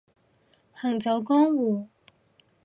[0.73, 1.87] 行走江湖